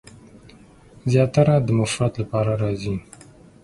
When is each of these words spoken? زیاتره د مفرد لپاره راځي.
زیاتره 1.11 1.55
د 1.65 1.67
مفرد 1.79 2.13
لپاره 2.21 2.51
راځي. 2.61 2.95